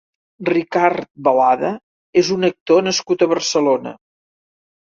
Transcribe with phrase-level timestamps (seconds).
[0.47, 1.71] Ricard Balada
[2.23, 3.97] és un actor nascut a Barcelona.